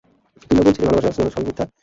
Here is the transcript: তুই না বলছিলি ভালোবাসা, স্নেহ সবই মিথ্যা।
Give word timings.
তুই 0.41 0.55
না 0.57 0.61
বলছিলি 0.65 0.85
ভালোবাসা, 0.87 1.11
স্নেহ 1.15 1.29
সবই 1.33 1.45
মিথ্যা। 1.47 1.65